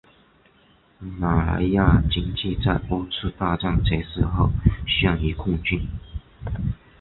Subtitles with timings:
[0.97, 4.49] 马来亚经济在二次大战结束后
[4.87, 5.87] 陷于困境。